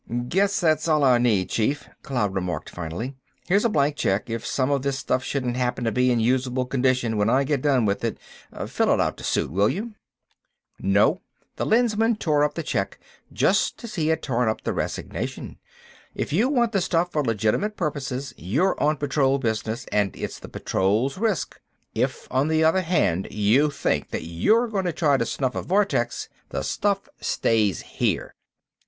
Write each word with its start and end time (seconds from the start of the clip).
"Guess 0.29 0.59
that's 0.59 0.87
all 0.87 1.03
I'll 1.03 1.19
need, 1.19 1.49
Chief," 1.51 1.87
Cloud 2.01 2.33
remarked, 2.33 2.71
finally. 2.71 3.13
"Here's 3.47 3.65
a 3.65 3.69
blank 3.69 3.97
check. 3.97 4.31
If 4.31 4.43
some 4.43 4.71
of 4.71 4.81
this 4.81 4.97
stuff 4.97 5.23
shouldn't 5.23 5.57
happen 5.57 5.83
to 5.83 5.91
be 5.91 6.09
in 6.11 6.19
usable 6.19 6.65
condition 6.65 7.17
when 7.19 7.29
I 7.29 7.43
get 7.43 7.61
done 7.61 7.85
with 7.85 8.03
it, 8.03 8.17
fill 8.65 8.91
it 8.91 8.99
out 8.99 9.15
to 9.17 9.23
suit, 9.23 9.51
will 9.51 9.69
you?" 9.69 9.93
"No," 10.79 11.09
and 11.11 11.19
the 11.57 11.65
Lensman 11.67 12.15
tore 12.15 12.43
up 12.43 12.55
the 12.55 12.63
check 12.63 12.99
just 13.31 13.83
as 13.83 13.93
he 13.93 14.07
had 14.07 14.23
torn 14.23 14.49
up 14.49 14.63
the 14.63 14.73
resignation. 14.73 15.59
"If 16.15 16.33
you 16.33 16.49
want 16.49 16.71
the 16.71 16.81
stuff 16.81 17.11
for 17.11 17.23
legitimate 17.23 17.77
purposes, 17.77 18.33
you're 18.37 18.75
on 18.81 18.97
Patrol 18.97 19.37
business 19.37 19.85
and 19.91 20.15
it 20.15 20.19
is 20.19 20.39
the 20.39 20.49
Patrol's 20.49 21.19
risk. 21.19 21.61
If, 21.93 22.27
on 22.31 22.47
the 22.47 22.63
other 22.63 22.81
hand, 22.81 23.27
you 23.29 23.69
think 23.69 24.09
that 24.09 24.23
you're 24.25 24.67
going 24.67 24.85
to 24.85 24.93
try 24.93 25.17
to 25.17 25.27
snuff 25.27 25.53
a 25.53 25.61
vortex, 25.61 26.27
the 26.49 26.63
stuff 26.63 27.07
stays 27.19 27.81
here. 27.81 28.33